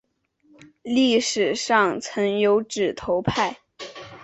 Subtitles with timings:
[0.81, 3.57] 历史上曾有指头派。